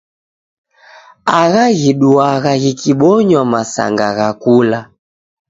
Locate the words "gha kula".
4.17-4.79